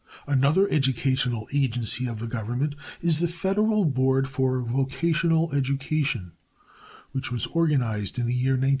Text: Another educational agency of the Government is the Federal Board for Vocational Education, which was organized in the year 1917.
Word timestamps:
Another 0.25 0.67
educational 0.71 1.47
agency 1.53 2.07
of 2.07 2.17
the 2.17 2.25
Government 2.25 2.73
is 3.03 3.19
the 3.19 3.27
Federal 3.27 3.85
Board 3.85 4.27
for 4.27 4.59
Vocational 4.59 5.53
Education, 5.53 6.31
which 7.11 7.31
was 7.31 7.45
organized 7.45 8.17
in 8.17 8.25
the 8.25 8.33
year 8.33 8.53
1917. 8.53 8.69